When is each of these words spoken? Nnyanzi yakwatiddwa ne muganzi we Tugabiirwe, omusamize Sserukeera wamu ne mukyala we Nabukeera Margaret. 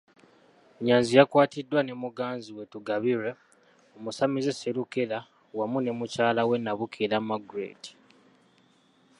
Nnyanzi 0.79 1.11
yakwatiddwa 1.17 1.79
ne 1.83 1.93
muganzi 2.03 2.49
we 2.57 2.63
Tugabiirwe, 2.71 3.29
omusamize 3.97 4.51
Sserukeera 4.53 5.19
wamu 5.57 5.77
ne 5.81 5.91
mukyala 5.99 6.41
we 6.49 6.55
Nabukeera 6.63 7.17
Margaret. 7.29 7.83